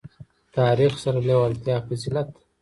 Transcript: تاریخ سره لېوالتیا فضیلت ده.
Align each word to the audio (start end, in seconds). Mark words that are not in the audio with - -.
تاریخ 0.55 0.91
سره 1.03 1.19
لېوالتیا 1.27 1.75
فضیلت 1.87 2.27
ده. 2.33 2.39